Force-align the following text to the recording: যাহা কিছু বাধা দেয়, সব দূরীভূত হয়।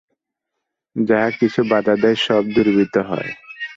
যাহা 0.95 1.29
কিছু 1.39 1.61
বাধা 1.71 1.95
দেয়, 2.01 2.17
সব 2.17 2.43
দূরীভূত 2.53 2.95
হয়। 3.09 3.31